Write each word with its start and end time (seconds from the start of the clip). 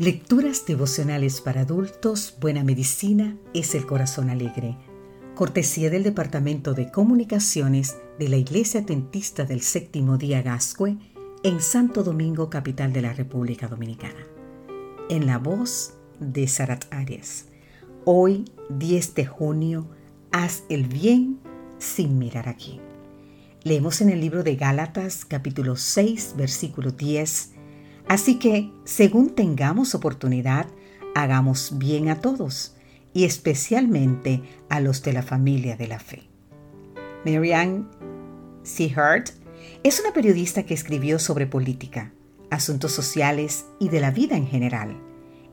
Lecturas 0.00 0.64
devocionales 0.64 1.42
para 1.42 1.60
adultos, 1.60 2.34
Buena 2.40 2.64
Medicina 2.64 3.36
es 3.52 3.74
el 3.74 3.84
Corazón 3.84 4.30
Alegre. 4.30 4.78
Cortesía 5.34 5.90
del 5.90 6.04
Departamento 6.04 6.72
de 6.72 6.90
Comunicaciones 6.90 7.98
de 8.18 8.30
la 8.30 8.38
Iglesia 8.38 8.80
Atentista 8.80 9.44
del 9.44 9.60
Séptimo 9.60 10.16
Día 10.16 10.40
Gascue 10.40 10.96
en 11.42 11.60
Santo 11.60 12.02
Domingo, 12.02 12.48
capital 12.48 12.94
de 12.94 13.02
la 13.02 13.12
República 13.12 13.68
Dominicana. 13.68 14.26
En 15.10 15.26
la 15.26 15.36
voz 15.36 15.98
de 16.18 16.48
Sarat 16.48 16.86
Arias. 16.90 17.48
Hoy, 18.06 18.46
10 18.70 19.14
de 19.14 19.26
junio, 19.26 19.86
haz 20.32 20.62
el 20.70 20.84
bien 20.84 21.40
sin 21.78 22.16
mirar 22.16 22.48
aquí. 22.48 22.80
Leemos 23.64 24.00
en 24.00 24.08
el 24.08 24.22
libro 24.22 24.44
de 24.44 24.56
Gálatas 24.56 25.26
capítulo 25.26 25.76
6 25.76 26.36
versículo 26.38 26.90
10 26.90 27.59
Así 28.10 28.40
que, 28.40 28.72
según 28.82 29.30
tengamos 29.36 29.94
oportunidad, 29.94 30.66
hagamos 31.14 31.78
bien 31.78 32.08
a 32.08 32.20
todos 32.20 32.74
y 33.12 33.22
especialmente 33.22 34.42
a 34.68 34.80
los 34.80 35.04
de 35.04 35.12
la 35.12 35.22
familia 35.22 35.76
de 35.76 35.86
la 35.86 36.00
fe. 36.00 36.24
Marianne 37.24 37.84
Seahart 38.64 39.30
es 39.84 40.00
una 40.00 40.12
periodista 40.12 40.64
que 40.64 40.74
escribió 40.74 41.20
sobre 41.20 41.46
política, 41.46 42.12
asuntos 42.50 42.90
sociales 42.90 43.66
y 43.78 43.90
de 43.90 44.00
la 44.00 44.10
vida 44.10 44.36
en 44.36 44.48
general 44.48 44.96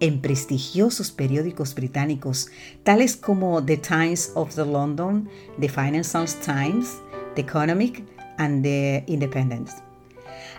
en 0.00 0.20
prestigiosos 0.20 1.10
periódicos 1.10 1.74
británicos 1.74 2.48
tales 2.82 3.16
como 3.16 3.64
The 3.64 3.78
Times 3.78 4.30
of 4.34 4.54
the 4.56 4.66
London, 4.66 5.26
The 5.58 5.70
Financial 5.70 6.26
Times, 6.44 6.98
The 7.34 7.40
Economic 7.40 8.04
and 8.36 8.62
The 8.62 9.04
Independent. 9.06 9.70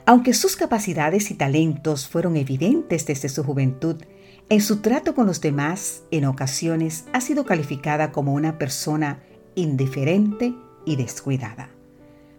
Aunque 0.06 0.34
sus 0.34 0.58
capacidades 0.58 1.32
y 1.32 1.36
talentos 1.36 2.10
fueron 2.10 2.36
evidentes 2.36 3.06
desde 3.06 3.30
su 3.30 3.44
juventud, 3.44 4.04
en 4.50 4.60
su 4.60 4.82
trato 4.82 5.16
con 5.16 5.26
los 5.26 5.40
demás 5.40 6.04
en 6.12 6.26
ocasiones 6.26 7.06
ha 7.14 7.22
sido 7.22 7.46
calificada 7.46 8.12
como 8.12 8.34
una 8.34 8.58
persona 8.58 9.24
indiferente 9.56 10.54
y 10.86 10.98
descuidada. 10.98 11.70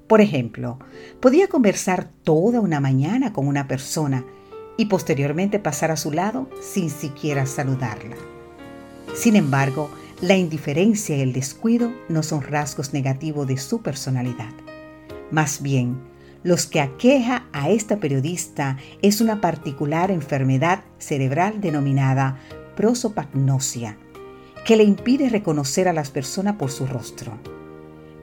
Por 0.06 0.20
ejemplo, 0.20 0.78
podía 1.20 1.48
conversar 1.48 2.10
toda 2.22 2.60
una 2.60 2.80
mañana 2.80 3.32
con 3.32 3.46
una 3.46 3.66
persona 3.66 4.26
y 4.76 4.86
posteriormente 4.86 5.58
pasar 5.58 5.90
a 5.90 5.96
su 5.96 6.12
lado 6.12 6.50
sin 6.60 6.90
siquiera 6.90 7.46
saludarla. 7.46 8.16
Sin 9.14 9.36
embargo, 9.36 9.90
la 10.20 10.36
indiferencia 10.36 11.16
y 11.16 11.22
el 11.22 11.32
descuido 11.32 11.92
no 12.10 12.22
son 12.22 12.42
rasgos 12.42 12.92
negativos 12.92 13.46
de 13.46 13.56
su 13.56 13.80
personalidad. 13.80 14.52
Más 15.30 15.62
bien, 15.62 16.13
los 16.44 16.66
que 16.66 16.80
aqueja 16.80 17.46
a 17.52 17.70
esta 17.70 17.96
periodista 17.96 18.76
es 19.02 19.20
una 19.20 19.40
particular 19.40 20.10
enfermedad 20.10 20.84
cerebral 20.98 21.60
denominada 21.60 22.38
prosopagnosia, 22.76 23.96
que 24.66 24.76
le 24.76 24.84
impide 24.84 25.30
reconocer 25.30 25.88
a 25.88 25.94
las 25.94 26.10
personas 26.10 26.56
por 26.56 26.70
su 26.70 26.86
rostro. 26.86 27.32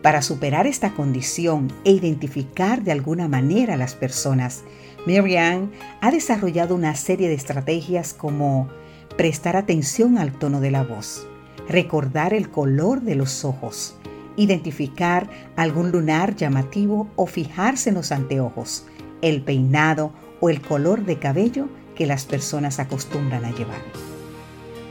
Para 0.03 0.21
superar 0.21 0.67
esta 0.67 0.93
condición 0.93 1.73
e 1.83 1.91
identificar 1.91 2.83
de 2.83 2.91
alguna 2.91 3.27
manera 3.27 3.73
a 3.73 3.77
las 3.77 3.95
personas, 3.95 4.63
Marianne 5.07 5.69
ha 5.99 6.11
desarrollado 6.11 6.75
una 6.75 6.95
serie 6.95 7.27
de 7.27 7.35
estrategias 7.35 8.13
como 8.13 8.69
prestar 9.17 9.55
atención 9.57 10.19
al 10.19 10.31
tono 10.31 10.61
de 10.61 10.69
la 10.69 10.83
voz, 10.83 11.27
recordar 11.67 12.35
el 12.35 12.49
color 12.49 13.01
de 13.01 13.15
los 13.15 13.45
ojos, 13.45 13.95
identificar 14.35 15.29
algún 15.55 15.91
lunar 15.91 16.35
llamativo 16.35 17.09
o 17.15 17.25
fijarse 17.25 17.89
en 17.89 17.95
los 17.95 18.11
anteojos, 18.11 18.85
el 19.21 19.41
peinado 19.41 20.13
o 20.39 20.49
el 20.49 20.61
color 20.61 21.05
de 21.05 21.19
cabello 21.19 21.67
que 21.95 22.05
las 22.05 22.25
personas 22.25 22.79
acostumbran 22.79 23.45
a 23.45 23.51
llevar. 23.51 23.81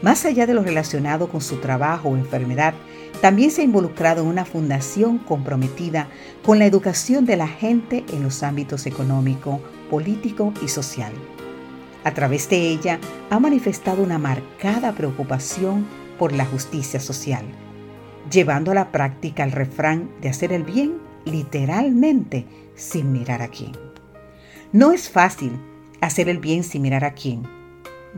Más 0.02 0.24
allá 0.24 0.46
de 0.46 0.54
lo 0.54 0.62
relacionado 0.62 1.28
con 1.28 1.40
su 1.40 1.56
trabajo 1.56 2.08
o 2.08 2.16
enfermedad, 2.16 2.74
también 3.20 3.50
se 3.50 3.60
ha 3.60 3.64
involucrado 3.64 4.22
en 4.22 4.28
una 4.28 4.46
fundación 4.46 5.18
comprometida 5.18 6.08
con 6.44 6.58
la 6.58 6.64
educación 6.64 7.26
de 7.26 7.36
la 7.36 7.48
gente 7.48 8.04
en 8.12 8.22
los 8.22 8.42
ámbitos 8.42 8.86
económico, 8.86 9.60
político 9.90 10.54
y 10.62 10.68
social. 10.68 11.12
A 12.04 12.14
través 12.14 12.48
de 12.48 12.68
ella 12.68 12.98
ha 13.28 13.38
manifestado 13.38 14.02
una 14.02 14.18
marcada 14.18 14.92
preocupación 14.92 15.84
por 16.18 16.32
la 16.32 16.46
justicia 16.46 16.98
social 16.98 17.44
llevando 18.30 18.72
a 18.72 18.74
la 18.74 18.92
práctica 18.92 19.44
el 19.44 19.52
refrán 19.52 20.10
de 20.20 20.28
hacer 20.28 20.52
el 20.52 20.64
bien 20.64 20.98
literalmente 21.24 22.46
sin 22.74 23.12
mirar 23.12 23.42
a 23.42 23.48
quién. 23.48 23.72
No 24.72 24.92
es 24.92 25.10
fácil 25.10 25.52
hacer 26.00 26.28
el 26.28 26.38
bien 26.38 26.64
sin 26.64 26.82
mirar 26.82 27.04
a 27.04 27.12
quién. 27.12 27.42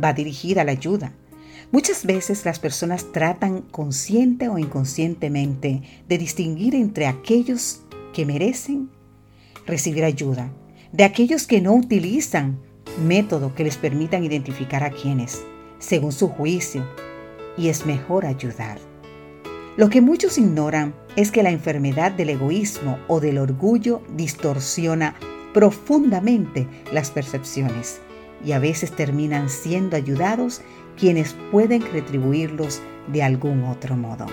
Va 0.03 0.13
dirigida 0.13 0.63
a 0.63 0.65
la 0.65 0.73
ayuda. 0.73 1.13
Muchas 1.71 2.05
veces 2.05 2.45
las 2.45 2.59
personas 2.59 3.13
tratan 3.13 3.63
consciente 3.63 4.49
o 4.49 4.59
inconscientemente 4.59 5.83
de 6.09 6.19
distinguir 6.19 6.75
entre 6.75 7.07
aquellos 7.07 7.83
que 8.13 8.27
merecen 8.27 8.91
recibir 9.67 10.05
ayuda, 10.05 10.53
de 10.93 11.05
aquellos 11.05 11.47
que 11.47 11.61
no 11.61 11.73
utilizan 11.73 12.59
método 13.03 13.55
que 13.55 13.65
les 13.65 13.79
permitan 13.79 14.23
identificar 14.25 14.85
a 14.85 14.91
quienes, 14.91 15.43
según 15.79 16.13
su 16.13 16.29
juicio, 16.29 16.87
y 17.57 17.69
es 17.69 17.87
mejor 17.87 18.27
ayudar. 18.27 18.92
Lo 19.77 19.89
que 19.89 20.03
muchos 20.03 20.37
ignoran 20.37 20.95
es 21.17 21.31
que 21.31 21.43
la 21.43 21.51
enfermedad 21.51 22.13
del 22.13 22.29
egoísmo 22.29 22.99
o 23.09 23.21
del 23.21 23.39
orgullo 23.39 24.03
distorsiona 24.15 25.15
profundamente 25.55 26.69
las 26.93 27.11
percepciones 27.11 28.01
y 28.45 28.53
a 28.53 28.59
veces 28.59 28.93
terminan 28.93 29.49
siendo 29.49 29.97
ayudados 29.97 30.61
quienes 30.99 31.35
pueden 31.51 31.83
retribuirlos 31.91 32.83
de 33.07 33.23
algún 33.23 33.65
otro 33.65 33.97
modo. 33.97 34.27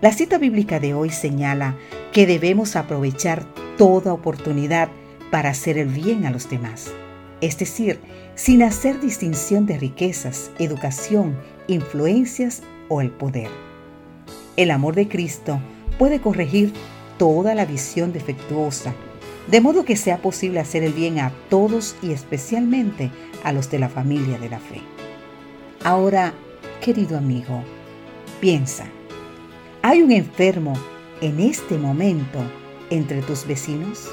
La 0.00 0.12
cita 0.12 0.38
bíblica 0.38 0.78
de 0.78 0.94
hoy 0.94 1.10
señala 1.10 1.76
que 2.12 2.26
debemos 2.26 2.76
aprovechar 2.76 3.44
toda 3.76 4.12
oportunidad 4.12 4.88
para 5.32 5.50
hacer 5.50 5.78
el 5.78 5.88
bien 5.88 6.26
a 6.26 6.30
los 6.30 6.48
demás, 6.48 6.92
es 7.40 7.58
decir, 7.58 7.98
sin 8.36 8.62
hacer 8.62 9.00
distinción 9.00 9.66
de 9.66 9.78
riquezas, 9.78 10.52
educación, 10.58 11.36
influencias 11.66 12.62
o 12.88 13.00
el 13.00 13.10
poder. 13.10 13.48
El 14.56 14.70
amor 14.70 14.94
de 14.94 15.06
Cristo 15.06 15.60
puede 15.98 16.20
corregir 16.20 16.72
toda 17.18 17.54
la 17.54 17.66
visión 17.66 18.12
defectuosa, 18.12 18.94
de 19.50 19.60
modo 19.60 19.84
que 19.84 19.96
sea 19.96 20.18
posible 20.18 20.60
hacer 20.60 20.82
el 20.82 20.92
bien 20.92 21.18
a 21.18 21.30
todos 21.50 21.94
y 22.02 22.12
especialmente 22.12 23.10
a 23.44 23.52
los 23.52 23.70
de 23.70 23.78
la 23.78 23.88
familia 23.88 24.38
de 24.38 24.48
la 24.48 24.58
fe. 24.58 24.80
Ahora, 25.84 26.32
querido 26.80 27.18
amigo, 27.18 27.62
piensa, 28.40 28.86
¿hay 29.82 30.02
un 30.02 30.10
enfermo 30.10 30.72
en 31.20 31.38
este 31.40 31.76
momento 31.76 32.38
entre 32.90 33.20
tus 33.22 33.46
vecinos? 33.46 34.08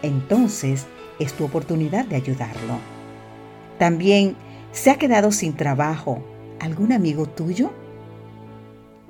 Entonces 0.00 0.86
es 1.18 1.34
tu 1.34 1.44
oportunidad 1.44 2.06
de 2.06 2.16
ayudarlo. 2.16 2.78
También, 3.78 4.36
¿se 4.72 4.90
ha 4.90 4.96
quedado 4.96 5.32
sin 5.32 5.54
trabajo 5.54 6.24
algún 6.60 6.92
amigo 6.92 7.26
tuyo? 7.26 7.70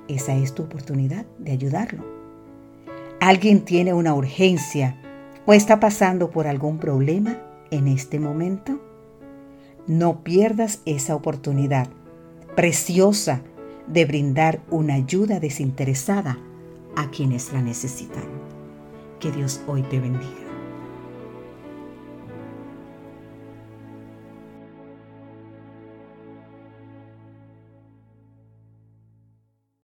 Esa 0.07 0.35
es 0.35 0.53
tu 0.53 0.63
oportunidad 0.63 1.25
de 1.39 1.51
ayudarlo. 1.51 2.03
¿Alguien 3.19 3.63
tiene 3.63 3.93
una 3.93 4.13
urgencia 4.13 4.97
o 5.45 5.53
está 5.53 5.79
pasando 5.79 6.29
por 6.29 6.47
algún 6.47 6.77
problema 6.77 7.37
en 7.71 7.87
este 7.87 8.19
momento? 8.19 8.79
No 9.87 10.23
pierdas 10.23 10.81
esa 10.85 11.15
oportunidad 11.15 11.87
preciosa 12.55 13.41
de 13.87 14.05
brindar 14.05 14.61
una 14.69 14.95
ayuda 14.95 15.39
desinteresada 15.39 16.37
a 16.95 17.09
quienes 17.09 17.51
la 17.53 17.61
necesitan. 17.61 18.23
Que 19.19 19.31
Dios 19.31 19.61
hoy 19.67 19.83
te 19.83 19.99
bendiga. 19.99 20.42